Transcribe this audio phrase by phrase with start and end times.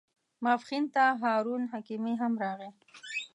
[0.43, 2.71] ماپښین ته هارون حکیمي هم راغی.